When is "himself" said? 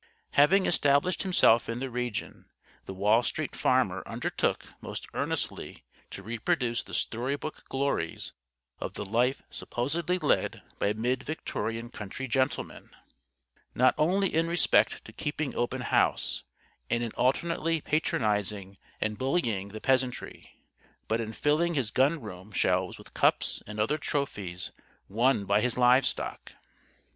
1.21-1.69